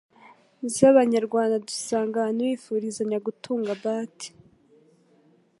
[0.73, 4.29] z'Abanyarwanda dusanga abantu bifurizanya gutunga bati